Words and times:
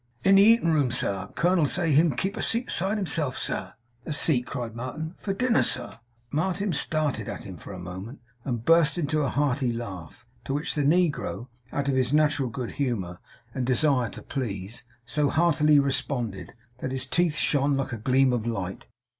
'In 0.23 0.39
a 0.39 0.41
eatin 0.41 0.71
room, 0.73 0.89
sa. 0.89 1.27
Kernell, 1.27 1.67
sa, 1.67 1.83
him 1.83 2.15
kep 2.15 2.35
a 2.35 2.41
seat 2.41 2.71
'side 2.71 2.97
himself, 2.97 3.37
sa.' 3.37 3.73
'A 4.03 4.13
seat!' 4.13 4.47
cried 4.47 4.75
Martin. 4.75 5.13
'For 5.19 5.29
a 5.29 5.35
dinnar, 5.35 5.61
sa.' 5.63 5.99
Martin 6.31 6.73
started 6.73 7.29
at 7.29 7.43
him 7.43 7.55
for 7.55 7.71
a 7.71 7.77
moment, 7.77 8.19
and 8.43 8.65
burst 8.65 8.97
into 8.97 9.21
a 9.21 9.29
hearty 9.29 9.71
laugh; 9.71 10.25
to 10.45 10.55
which 10.55 10.73
the 10.73 10.81
negro, 10.81 11.49
out 11.71 11.87
of 11.87 11.93
his 11.93 12.13
natural 12.13 12.49
good 12.49 12.71
humour 12.71 13.19
and 13.53 13.67
desire 13.67 14.09
to 14.09 14.23
please, 14.23 14.85
so 15.05 15.29
heartily 15.29 15.77
responded, 15.77 16.55
that 16.79 16.91
his 16.91 17.05
teeth 17.05 17.35
shone 17.35 17.77
like 17.77 17.93
a 17.93 17.97
gleam 17.97 18.33
of 18.33 18.47
light. 18.47 18.87